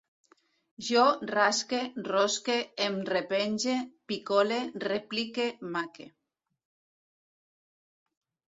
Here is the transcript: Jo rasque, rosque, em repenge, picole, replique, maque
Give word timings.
Jo 0.85 1.01
rasque, 1.31 1.81
rosque, 2.07 2.55
em 2.87 2.97
repenge, 3.11 3.77
picole, 4.13 4.57
replique, 4.87 5.47
maque 5.77 6.09